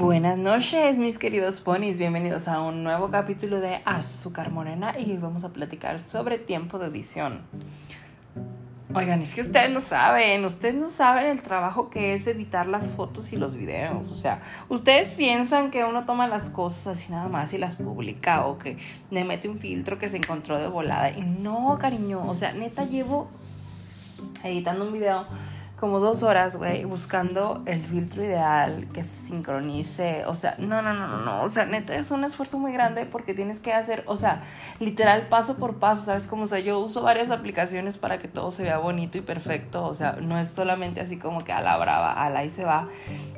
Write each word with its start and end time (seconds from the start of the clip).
Buenas 0.00 0.38
noches, 0.38 0.96
mis 0.96 1.18
queridos 1.18 1.60
ponis. 1.60 1.98
Bienvenidos 1.98 2.48
a 2.48 2.62
un 2.62 2.82
nuevo 2.82 3.10
capítulo 3.10 3.60
de 3.60 3.82
Azúcar 3.84 4.50
Morena 4.50 4.98
y 4.98 5.18
vamos 5.18 5.44
a 5.44 5.50
platicar 5.50 5.98
sobre 5.98 6.38
tiempo 6.38 6.78
de 6.78 6.86
edición. 6.86 7.38
Oigan, 8.94 9.20
es 9.20 9.34
que 9.34 9.42
ustedes 9.42 9.68
no 9.68 9.80
saben, 9.82 10.42
ustedes 10.46 10.74
no 10.74 10.88
saben 10.88 11.26
el 11.26 11.42
trabajo 11.42 11.90
que 11.90 12.14
es 12.14 12.26
editar 12.26 12.66
las 12.66 12.88
fotos 12.88 13.34
y 13.34 13.36
los 13.36 13.54
videos. 13.54 14.08
O 14.08 14.14
sea, 14.14 14.40
ustedes 14.70 15.12
piensan 15.12 15.70
que 15.70 15.84
uno 15.84 16.06
toma 16.06 16.26
las 16.26 16.48
cosas 16.48 16.86
así 16.86 17.12
nada 17.12 17.28
más 17.28 17.52
y 17.52 17.58
las 17.58 17.76
publica 17.76 18.46
o 18.46 18.58
que 18.58 18.78
le 19.10 19.24
mete 19.24 19.50
un 19.50 19.58
filtro 19.58 19.98
que 19.98 20.08
se 20.08 20.16
encontró 20.16 20.56
de 20.56 20.68
volada. 20.68 21.10
Y 21.10 21.20
no, 21.20 21.76
cariño, 21.78 22.26
o 22.26 22.34
sea, 22.34 22.54
neta 22.54 22.86
llevo 22.86 23.30
editando 24.44 24.86
un 24.86 24.94
video 24.94 25.26
como 25.80 25.98
dos 25.98 26.22
horas, 26.22 26.56
güey, 26.56 26.84
buscando 26.84 27.62
el 27.64 27.80
filtro 27.80 28.22
ideal 28.22 28.86
que 28.92 29.02
se 29.02 29.28
sincronice. 29.28 30.26
O 30.26 30.34
sea, 30.34 30.54
no, 30.58 30.82
no, 30.82 30.92
no, 30.92 31.08
no, 31.08 31.22
no. 31.22 31.42
O 31.42 31.50
sea, 31.50 31.64
neta, 31.64 31.96
es 31.96 32.10
un 32.10 32.22
esfuerzo 32.24 32.58
muy 32.58 32.70
grande 32.70 33.06
porque 33.06 33.32
tienes 33.32 33.60
que 33.60 33.72
hacer, 33.72 34.02
o 34.06 34.18
sea, 34.18 34.42
literal 34.78 35.22
paso 35.22 35.56
por 35.56 35.78
paso, 35.78 36.02
¿sabes? 36.02 36.26
Como, 36.26 36.42
o 36.42 36.46
sea, 36.46 36.58
yo 36.58 36.78
uso 36.80 37.00
varias 37.00 37.30
aplicaciones 37.30 37.96
para 37.96 38.18
que 38.18 38.28
todo 38.28 38.50
se 38.50 38.64
vea 38.64 38.76
bonito 38.76 39.16
y 39.16 39.22
perfecto. 39.22 39.86
O 39.86 39.94
sea, 39.94 40.18
no 40.20 40.38
es 40.38 40.50
solamente 40.50 41.00
así 41.00 41.16
como 41.16 41.44
que 41.44 41.52
a 41.52 41.62
la 41.62 41.78
brava, 41.78 42.12
a 42.12 42.28
la 42.28 42.44
y 42.44 42.50
se 42.50 42.64
va. 42.64 42.86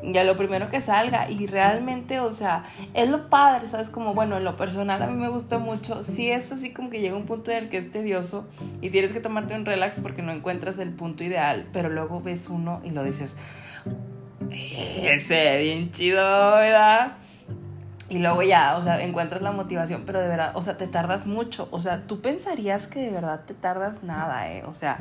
Ya 0.02 0.24
lo 0.24 0.36
primero 0.36 0.68
que 0.68 0.80
salga. 0.80 1.30
Y 1.30 1.46
realmente, 1.46 2.18
o 2.18 2.32
sea, 2.32 2.64
es 2.92 3.08
lo 3.08 3.28
padre, 3.28 3.68
¿sabes? 3.68 3.88
Como, 3.88 4.14
bueno, 4.14 4.36
en 4.36 4.42
lo 4.42 4.56
personal 4.56 5.00
a 5.00 5.06
mí 5.06 5.16
me 5.16 5.28
gusta 5.28 5.58
mucho. 5.58 6.02
Si 6.02 6.28
es 6.28 6.50
así 6.50 6.72
como 6.72 6.90
que 6.90 7.00
llega 7.00 7.16
un 7.16 7.26
punto 7.26 7.52
en 7.52 7.58
el 7.64 7.70
que 7.70 7.78
es 7.78 7.92
tedioso 7.92 8.48
y 8.80 8.90
tienes 8.90 9.12
que 9.12 9.20
tomarte 9.20 9.54
un 9.54 9.64
relax 9.64 10.00
porque 10.00 10.22
no 10.22 10.32
encuentras 10.32 10.78
el 10.78 10.90
punto 10.90 11.22
ideal, 11.22 11.66
pero 11.72 11.88
luego 11.88 12.20
ves 12.20 12.31
uno 12.48 12.80
y 12.84 12.90
lo 12.90 13.04
dices, 13.04 13.36
ese, 14.50 15.58
bien 15.58 15.90
chido, 15.92 16.22
¿verdad? 16.56 17.12
Y 18.08 18.18
luego 18.18 18.42
ya, 18.42 18.76
o 18.76 18.82
sea, 18.82 19.02
encuentras 19.02 19.40
la 19.40 19.52
motivación, 19.52 20.02
pero 20.04 20.20
de 20.20 20.28
verdad, 20.28 20.52
o 20.54 20.60
sea, 20.60 20.76
te 20.76 20.86
tardas 20.86 21.26
mucho. 21.26 21.68
O 21.70 21.80
sea, 21.80 22.02
tú 22.06 22.20
pensarías 22.20 22.86
que 22.86 23.00
de 23.00 23.10
verdad 23.10 23.40
te 23.46 23.54
tardas 23.54 24.02
nada, 24.02 24.52
¿eh? 24.52 24.64
O 24.66 24.74
sea, 24.74 24.98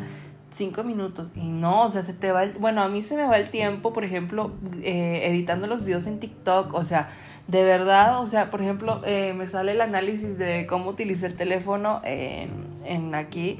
cinco 0.55 0.83
minutos. 0.83 1.31
Y 1.35 1.49
no, 1.49 1.83
o 1.83 1.89
sea, 1.89 2.03
se 2.03 2.13
te 2.13 2.31
va 2.31 2.43
el... 2.43 2.53
Bueno, 2.53 2.81
a 2.81 2.87
mí 2.87 3.03
se 3.03 3.17
me 3.17 3.25
va 3.25 3.37
el 3.37 3.49
tiempo, 3.49 3.91
por 3.91 4.05
ejemplo, 4.05 4.51
eh, 4.81 5.23
editando 5.25 5.67
los 5.67 5.83
videos 5.83 6.07
en 6.07 6.21
TikTok. 6.21 6.73
O 6.73 6.83
sea, 6.85 7.09
de 7.47 7.65
verdad, 7.65 8.21
o 8.21 8.27
sea, 8.27 8.49
por 8.49 8.61
ejemplo, 8.61 9.01
eh, 9.03 9.33
me 9.35 9.45
sale 9.45 9.73
el 9.73 9.81
análisis 9.81 10.37
de 10.37 10.65
cómo 10.65 10.89
utilizar 10.89 11.31
el 11.31 11.37
teléfono 11.37 12.01
en 12.05 13.13
aquí. 13.13 13.59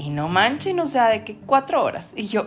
Y 0.00 0.08
no 0.08 0.28
manchen, 0.28 0.80
o 0.80 0.86
sea, 0.86 1.08
de 1.08 1.24
que 1.24 1.34
cuatro 1.34 1.84
horas. 1.84 2.14
Y 2.16 2.26
yo, 2.26 2.46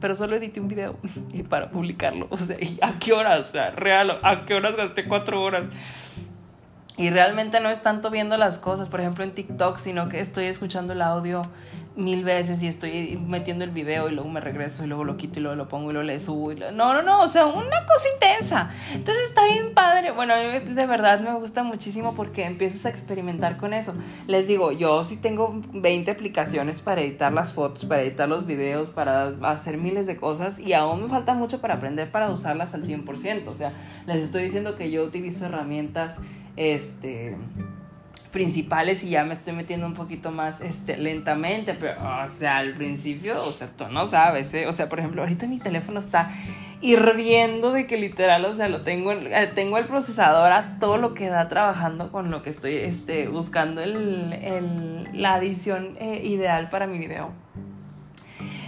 pero 0.00 0.16
solo 0.16 0.34
edité 0.34 0.58
un 0.58 0.66
video 0.66 0.96
para 1.48 1.70
publicarlo. 1.70 2.26
O 2.30 2.36
sea, 2.36 2.56
¿y 2.60 2.76
¿a 2.82 2.98
qué 2.98 3.12
horas? 3.12 3.46
O 3.48 3.52
sea, 3.52 3.70
real, 3.70 4.18
¿a 4.20 4.42
qué 4.44 4.54
horas 4.54 4.74
gasté 4.74 5.04
cuatro 5.04 5.40
horas? 5.40 5.66
Y 6.96 7.10
realmente 7.10 7.60
no 7.60 7.70
es 7.70 7.80
tanto 7.84 8.10
viendo 8.10 8.36
las 8.36 8.58
cosas, 8.58 8.88
por 8.88 8.98
ejemplo, 8.98 9.22
en 9.22 9.30
TikTok, 9.30 9.78
sino 9.78 10.08
que 10.08 10.18
estoy 10.18 10.46
escuchando 10.46 10.92
el 10.92 11.02
audio 11.02 11.42
mil 11.98 12.22
veces 12.22 12.62
y 12.62 12.68
estoy 12.68 13.18
metiendo 13.26 13.64
el 13.64 13.70
video 13.70 14.08
y 14.08 14.14
luego 14.14 14.30
me 14.30 14.40
regreso 14.40 14.84
y 14.84 14.86
luego 14.86 15.02
lo 15.02 15.16
quito 15.16 15.40
y 15.40 15.42
luego 15.42 15.56
lo 15.56 15.68
pongo 15.68 15.90
y 15.90 15.94
luego 15.94 16.06
le 16.06 16.20
subo 16.20 16.52
y 16.52 16.54
no, 16.54 16.70
no, 16.70 17.02
no, 17.02 17.20
o 17.20 17.26
sea, 17.26 17.46
una 17.46 17.84
cosa 17.86 18.04
intensa. 18.14 18.70
Entonces 18.94 19.28
está 19.28 19.44
bien 19.46 19.74
padre. 19.74 20.12
Bueno, 20.12 20.34
a 20.34 20.36
mí 20.36 20.60
de 20.60 20.86
verdad 20.86 21.18
me 21.18 21.34
gusta 21.34 21.64
muchísimo 21.64 22.14
porque 22.14 22.44
empiezas 22.44 22.86
a 22.86 22.88
experimentar 22.88 23.56
con 23.56 23.74
eso. 23.74 23.94
Les 24.28 24.46
digo, 24.46 24.70
yo 24.70 25.02
sí 25.02 25.16
tengo 25.16 25.60
20 25.72 26.12
aplicaciones 26.12 26.80
para 26.80 27.00
editar 27.00 27.32
las 27.32 27.52
fotos, 27.52 27.84
para 27.84 28.02
editar 28.02 28.28
los 28.28 28.46
videos, 28.46 28.88
para 28.90 29.32
hacer 29.42 29.76
miles 29.76 30.06
de 30.06 30.16
cosas 30.16 30.60
y 30.60 30.74
aún 30.74 31.02
me 31.02 31.08
falta 31.08 31.34
mucho 31.34 31.60
para 31.60 31.74
aprender 31.74 32.08
para 32.10 32.30
usarlas 32.30 32.74
al 32.74 32.84
100%. 32.84 33.48
O 33.48 33.54
sea, 33.56 33.72
les 34.06 34.22
estoy 34.22 34.44
diciendo 34.44 34.76
que 34.76 34.92
yo 34.92 35.02
utilizo 35.02 35.46
herramientas, 35.46 36.14
este 36.56 37.36
principales 38.32 39.02
y 39.04 39.10
ya 39.10 39.24
me 39.24 39.34
estoy 39.34 39.52
metiendo 39.52 39.86
un 39.86 39.94
poquito 39.94 40.30
más 40.30 40.60
este, 40.60 40.96
lentamente, 40.96 41.74
pero, 41.74 41.94
o 42.00 42.30
sea, 42.30 42.58
al 42.58 42.74
principio, 42.74 43.42
o 43.44 43.52
sea, 43.52 43.68
tú 43.68 43.84
no 43.90 44.08
sabes, 44.08 44.52
¿eh? 44.54 44.66
O 44.66 44.72
sea, 44.72 44.88
por 44.88 44.98
ejemplo, 44.98 45.22
ahorita 45.22 45.46
mi 45.46 45.58
teléfono 45.58 46.00
está 46.00 46.30
hirviendo 46.80 47.72
de 47.72 47.86
que 47.86 47.96
literal, 47.96 48.44
o 48.44 48.54
sea, 48.54 48.68
lo 48.68 48.82
tengo, 48.82 49.12
eh, 49.12 49.50
tengo 49.54 49.78
el 49.78 49.86
procesador 49.86 50.52
a 50.52 50.78
todo 50.78 50.96
lo 50.96 51.14
que 51.14 51.28
da 51.28 51.48
trabajando 51.48 52.12
con 52.12 52.30
lo 52.30 52.42
que 52.42 52.50
estoy 52.50 52.76
este, 52.76 53.28
buscando 53.28 53.82
el, 53.82 54.32
el, 54.32 55.08
la 55.12 55.34
adición 55.34 55.96
eh, 56.00 56.20
ideal 56.24 56.70
para 56.70 56.86
mi 56.86 56.98
video. 56.98 57.32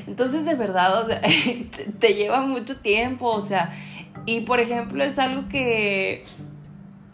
Entonces, 0.07 0.45
de 0.45 0.55
verdad, 0.55 1.05
o 1.05 1.07
sea, 1.07 1.21
te 2.01 2.15
lleva 2.15 2.41
mucho 2.41 2.77
tiempo, 2.77 3.27
o 3.27 3.41
sea, 3.41 3.73
y 4.27 4.41
por 4.41 4.59
ejemplo, 4.59 5.05
es 5.05 5.19
algo 5.19 5.49
que 5.49 6.25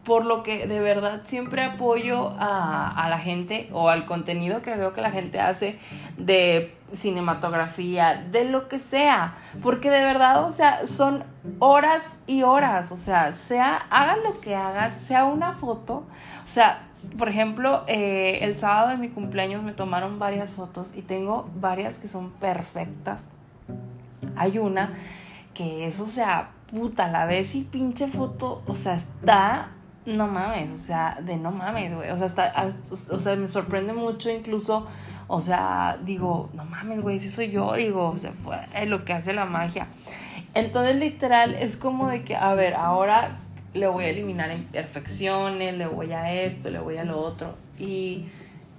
por 0.06 0.24
lo 0.24 0.44
que 0.44 0.68
de 0.68 0.78
verdad 0.78 1.22
siempre 1.24 1.64
apoyo 1.64 2.32
a, 2.38 3.06
la 3.10 3.18
gente 3.18 3.68
o 3.72 3.88
al 3.88 4.06
contenido 4.06 4.62
que 4.62 4.76
veo 4.76 4.94
que 4.94 5.00
la 5.00 5.10
gente 5.10 5.40
hace 5.40 5.76
de 6.16 6.72
cinematografía, 6.94 8.14
de 8.30 8.44
lo 8.44 8.68
que 8.68 8.78
sea, 8.78 9.34
porque 9.62 9.90
de 9.90 10.02
verdad, 10.02 10.44
o 10.44 10.52
sea, 10.52 10.86
son 10.86 11.24
horas 11.58 12.18
y 12.28 12.44
horas, 12.44 12.92
o 12.92 12.96
sea, 12.96 13.32
sea, 13.32 13.84
hagan 13.90 14.22
lo 14.22 14.40
que 14.40 14.54
hagas, 14.54 14.92
sea 15.08 15.24
una 15.24 15.54
foto, 15.54 16.06
o 16.44 16.48
sea, 16.48 16.78
por 17.18 17.28
ejemplo, 17.28 17.82
eh, 17.88 18.38
el 18.42 18.56
sábado 18.56 18.90
de 18.90 18.98
mi 18.98 19.08
cumpleaños 19.08 19.64
me 19.64 19.72
tomaron 19.72 20.20
varias 20.20 20.52
fotos 20.52 20.92
y 20.94 21.02
tengo 21.02 21.50
varias 21.56 21.98
que 21.98 22.08
son 22.08 22.30
perfectas. 22.32 23.24
Hay 24.36 24.58
una 24.58 24.90
que 25.54 25.86
es, 25.86 25.98
o 26.00 26.06
sea, 26.06 26.50
puta, 26.70 27.08
la 27.08 27.26
ves 27.26 27.54
y 27.54 27.62
pinche 27.62 28.06
foto, 28.06 28.62
o 28.66 28.76
sea, 28.76 28.94
está 28.94 29.68
no 30.06 30.28
mames, 30.28 30.70
o 30.70 30.78
sea, 30.78 31.18
de 31.20 31.36
no 31.36 31.50
mames, 31.50 31.94
güey. 31.94 32.10
O 32.10 32.18
sea, 32.18 32.26
hasta, 32.26 32.52
o 33.10 33.20
sea, 33.20 33.36
me 33.36 33.48
sorprende 33.48 33.92
mucho 33.92 34.30
incluso, 34.30 34.86
o 35.26 35.40
sea, 35.40 35.98
digo, 36.04 36.48
no 36.54 36.64
mames, 36.64 37.00
güey, 37.02 37.18
si 37.18 37.28
soy 37.28 37.50
yo, 37.50 37.74
digo, 37.74 38.10
o 38.10 38.18
sea, 38.18 38.32
fue 38.32 38.86
lo 38.86 39.04
que 39.04 39.12
hace 39.12 39.32
la 39.32 39.44
magia. 39.44 39.88
Entonces, 40.54 40.96
literal, 40.96 41.54
es 41.54 41.76
como 41.76 42.08
de 42.08 42.22
que, 42.22 42.36
a 42.36 42.54
ver, 42.54 42.74
ahora 42.74 43.36
le 43.74 43.88
voy 43.88 44.04
a 44.04 44.08
eliminar 44.08 44.50
imperfecciones, 44.50 45.76
le 45.76 45.86
voy 45.86 46.12
a 46.12 46.32
esto, 46.32 46.70
le 46.70 46.78
voy 46.78 46.96
a 46.96 47.04
lo 47.04 47.20
otro. 47.20 47.54
Y 47.78 48.26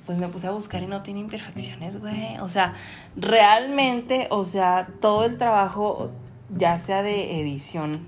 pues 0.06 0.18
me 0.18 0.28
puse 0.30 0.48
a 0.48 0.52
buscar 0.52 0.82
y 0.82 0.88
no 0.88 1.04
tiene 1.04 1.20
imperfecciones, 1.20 2.00
güey. 2.00 2.38
O 2.40 2.50
sea, 2.50 2.74
realmente, 3.16 4.28
o 4.32 4.46
sea, 4.46 4.88
todo 5.02 5.26
el 5.26 5.38
trabajo, 5.38 6.10
ya 6.50 6.80
sea 6.80 7.04
de 7.04 7.42
edición 7.42 8.00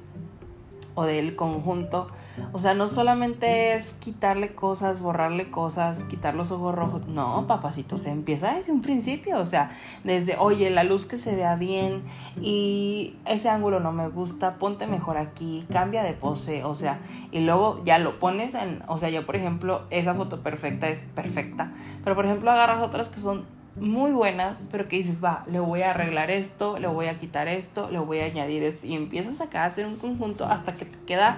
o 0.96 1.04
del 1.04 1.36
conjunto, 1.36 2.08
o 2.52 2.60
sea, 2.60 2.74
no 2.74 2.88
solamente 2.88 3.74
es 3.74 3.94
quitarle 4.00 4.50
cosas, 4.50 5.00
borrarle 5.00 5.50
cosas, 5.50 6.04
quitar 6.06 6.36
los 6.36 6.52
ojos 6.52 6.74
rojos. 6.74 7.08
No, 7.08 7.46
papacito, 7.48 7.98
se 7.98 8.10
empieza 8.10 8.54
desde 8.54 8.72
un 8.72 8.82
principio. 8.82 9.40
O 9.40 9.46
sea, 9.46 9.72
desde, 10.04 10.38
oye, 10.38 10.70
la 10.70 10.84
luz 10.84 11.06
que 11.06 11.18
se 11.18 11.36
vea 11.36 11.56
bien 11.56 12.02
y 12.42 13.16
ese 13.26 13.50
ángulo 13.50 13.80
no 13.80 13.92
me 13.92 14.08
gusta, 14.08 14.56
ponte 14.56 14.88
mejor 14.88 15.18
aquí, 15.18 15.66
cambia 15.72 16.04
de 16.04 16.14
pose. 16.14 16.64
O 16.64 16.76
sea, 16.76 17.00
y 17.32 17.42
luego 17.42 17.84
ya 17.86 18.00
lo 18.00 18.20
pones 18.20 18.54
en, 18.56 18.82
o 18.88 18.98
sea, 18.98 19.10
yo 19.10 19.26
por 19.26 19.36
ejemplo, 19.36 19.82
esa 19.92 20.14
foto 20.14 20.42
perfecta 20.42 20.90
es 20.90 21.02
perfecta. 21.16 21.72
Pero 22.04 22.16
por 22.16 22.26
ejemplo, 22.26 22.52
agarras 22.52 22.82
otras 22.82 23.10
que 23.10 23.20
son 23.20 23.46
muy 23.80 24.12
buenas, 24.12 24.68
pero 24.72 24.88
que 24.88 24.98
dices, 24.98 25.24
va, 25.24 25.44
le 25.48 25.60
voy 25.60 25.84
a 25.84 25.92
arreglar 25.92 26.32
esto, 26.32 26.80
le 26.80 26.88
voy 26.88 27.08
a 27.08 27.14
quitar 27.14 27.48
esto, 27.48 27.90
le 27.92 28.00
voy 28.00 28.20
a 28.20 28.26
añadir 28.26 28.64
esto. 28.64 28.88
Y 28.88 28.96
empiezas 28.96 29.42
acá 29.42 29.64
a 29.64 29.66
hacer 29.68 29.86
un 29.86 29.98
conjunto 29.98 30.46
hasta 30.46 30.74
que 30.74 30.86
te 30.86 30.98
queda 31.06 31.38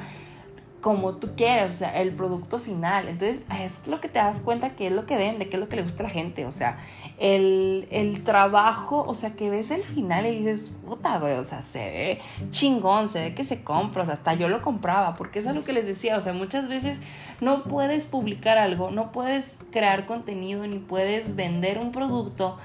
como 0.81 1.13
tú 1.13 1.29
quieres, 1.37 1.71
o 1.71 1.75
sea, 1.75 2.01
el 2.01 2.11
producto 2.11 2.59
final. 2.59 3.07
Entonces, 3.07 3.43
es 3.59 3.87
lo 3.87 4.01
que 4.01 4.09
te 4.09 4.19
das 4.19 4.41
cuenta 4.41 4.71
que 4.71 4.87
es 4.87 4.93
lo 4.93 5.05
que 5.05 5.15
vende, 5.15 5.47
que 5.47 5.55
es 5.55 5.59
lo 5.59 5.69
que 5.69 5.75
le 5.75 5.83
gusta 5.83 6.03
a 6.03 6.07
la 6.07 6.09
gente, 6.09 6.45
o 6.45 6.51
sea, 6.51 6.77
el, 7.19 7.87
el 7.91 8.23
trabajo, 8.23 9.05
o 9.07 9.13
sea, 9.13 9.31
que 9.35 9.51
ves 9.51 9.69
el 9.69 9.83
final 9.83 10.25
y 10.25 10.39
dices, 10.39 10.71
puta, 10.85 11.19
güey, 11.19 11.33
o 11.33 11.43
sea, 11.43 11.61
se 11.61 11.79
ve 11.79 12.21
chingón, 12.49 13.09
se 13.09 13.21
ve 13.21 13.35
que 13.35 13.45
se 13.45 13.63
compra, 13.63 14.01
o 14.01 14.05
sea, 14.05 14.15
hasta 14.15 14.33
yo 14.33 14.49
lo 14.49 14.61
compraba, 14.61 15.15
porque 15.15 15.39
eso 15.39 15.49
es 15.49 15.55
lo 15.55 15.63
que 15.63 15.73
les 15.73 15.85
decía, 15.85 16.17
o 16.17 16.21
sea, 16.21 16.33
muchas 16.33 16.67
veces 16.67 16.97
no 17.39 17.63
puedes 17.63 18.05
publicar 18.05 18.57
algo, 18.57 18.89
no 18.89 19.11
puedes 19.11 19.59
crear 19.71 20.07
contenido, 20.07 20.65
ni 20.65 20.79
puedes 20.79 21.35
vender 21.35 21.77
un 21.77 21.91
producto 21.91 22.57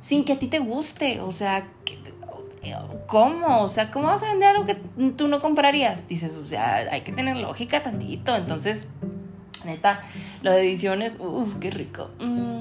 sin 0.00 0.24
que 0.24 0.34
a 0.34 0.38
ti 0.38 0.46
te 0.46 0.60
guste, 0.60 1.20
o 1.20 1.32
sea, 1.32 1.64
que 1.84 1.98
¿cómo? 3.06 3.62
O 3.62 3.68
sea, 3.68 3.90
¿cómo 3.90 4.06
vas 4.06 4.22
a 4.22 4.28
vender 4.28 4.50
algo 4.50 4.66
que 4.66 4.76
tú 5.16 5.28
no 5.28 5.40
comprarías? 5.40 6.06
Dices, 6.06 6.36
o 6.36 6.44
sea, 6.44 6.76
hay 6.90 7.02
que 7.02 7.12
tener 7.12 7.36
lógica 7.36 7.82
tantito. 7.82 8.34
Entonces, 8.36 8.86
neta, 9.64 10.00
lo 10.42 10.50
de 10.50 10.60
ediciones, 10.60 11.16
uff, 11.18 11.54
qué 11.60 11.70
rico. 11.70 12.10
Mm, 12.20 12.60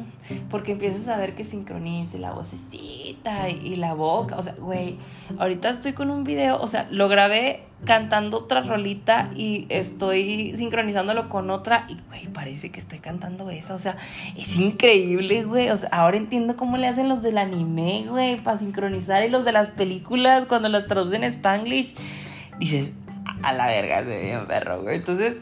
porque 0.50 0.74
empiezas 0.74 1.08
a 1.08 1.18
ver 1.18 1.34
que 1.34 1.44
sincronice 1.44 2.18
la 2.18 2.32
vocecita 2.32 3.50
y, 3.50 3.76
la 3.76 3.94
boca. 3.94 4.38
O 4.38 4.44
sea, 4.44 4.54
güey, 4.58 4.98
ahorita 5.38 5.70
estoy 5.70 5.94
con 5.94 6.10
un 6.10 6.24
video, 6.24 6.62
o 6.62 6.68
sea, 6.68 6.88
lo 6.92 7.10
grabé 7.10 7.64
cantando 7.86 8.38
otra 8.38 8.62
rolita 8.62 9.30
y 9.36 9.66
estoy 9.70 10.54
sincronizándolo 10.56 11.28
con 11.28 11.50
otra 11.50 11.86
y, 11.90 11.98
güey, 12.08 12.28
parece 12.28 12.70
que 12.70 12.80
estoy 12.80 13.00
cantando 13.00 13.50
esa. 13.50 13.74
O 13.74 13.80
sea, 13.80 13.98
es 14.38 14.56
increíble, 14.56 15.44
güey. 15.44 15.70
O 15.70 15.78
sea, 15.78 15.90
ahora 15.90 16.18
entiendo 16.18 16.56
cómo 16.56 16.78
le 16.78 16.88
hacen 16.88 17.10
los 17.10 17.22
del 17.22 17.38
anime, 17.38 18.06
güey, 18.08 18.38
para 18.38 18.58
sincronizar 18.58 19.26
y 19.26 19.30
los 19.30 19.46
de 19.46 19.52
las 19.52 19.70
películas 19.70 20.46
cuando 20.48 20.70
las 20.70 20.88
traducen 20.88 21.24
en 21.24 21.34
spanglish. 21.34 21.96
Dices, 22.60 22.92
a 23.42 23.54
la 23.54 23.68
verga, 23.68 24.00
se 24.00 24.10
ve 24.10 24.24
bien 24.24 24.46
perro, 24.46 24.82
güey. 24.82 24.98
Entonces, 24.98 25.38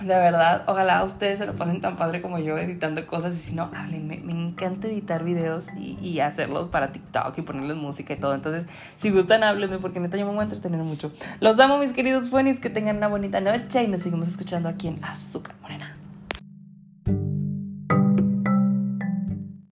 de 0.00 0.14
verdad, 0.14 0.64
ojalá 0.66 1.04
ustedes 1.04 1.38
se 1.38 1.46
lo 1.46 1.54
pasen 1.54 1.80
tan 1.80 1.96
padre 1.96 2.20
como 2.20 2.38
yo 2.38 2.58
editando 2.58 3.06
cosas 3.06 3.34
y 3.34 3.38
si 3.38 3.54
no, 3.54 3.70
háblenme. 3.74 4.20
Me 4.24 4.32
encanta 4.32 4.88
editar 4.88 5.22
videos 5.22 5.64
y, 5.76 6.20
hacerlos 6.20 6.68
para 6.70 6.88
TikTok 6.88 7.36
y 7.38 7.42
ponerles 7.42 7.76
música 7.76 8.14
y 8.14 8.16
todo. 8.16 8.34
Entonces, 8.34 8.64
si 8.98 9.10
gustan, 9.10 9.44
háblenme 9.44 9.78
porque 9.78 10.00
neta 10.00 10.16
yo 10.16 10.26
me 10.26 10.32
voy 10.32 10.40
a 10.40 10.44
entretener 10.44 10.80
mucho. 10.80 11.12
Los 11.40 11.58
amo, 11.60 11.78
mis 11.78 11.92
queridos 11.92 12.30
buenis, 12.30 12.60
que 12.60 12.70
tengan 12.70 12.96
una 12.96 13.08
bonita 13.08 13.40
noche 13.40 13.82
y 13.82 13.88
nos 13.88 14.02
seguimos 14.02 14.28
escuchando 14.28 14.68
aquí 14.68 14.88
en 14.88 15.04
Azúcar 15.04 15.54
Morena. 15.62 16.03